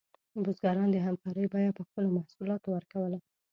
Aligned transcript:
بزګران 0.43 0.87
د 0.91 0.97
همکارۍ 1.07 1.45
بیه 1.53 1.71
په 1.77 1.83
خپلو 1.87 2.07
محصولاتو 2.17 2.67
ورکوله. 2.75 3.17